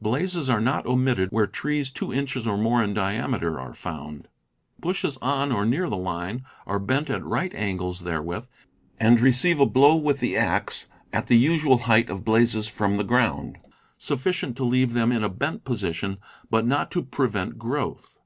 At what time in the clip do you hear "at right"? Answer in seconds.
7.10-7.52